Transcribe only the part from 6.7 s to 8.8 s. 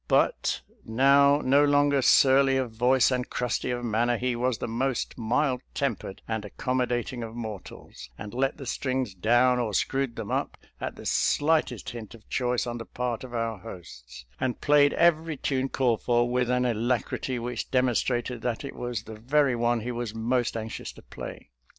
modating of mortals, and let the